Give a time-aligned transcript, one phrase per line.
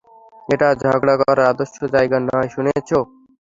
[0.49, 2.99] এটা ঝগড়া করার আদর্শ জায়গা নয়, শুনেছো?